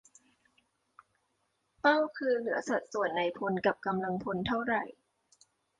[1.81, 4.83] -เป้าคือเหลือสัดส่วนนายพลกับกำลังพลเท่าไหร่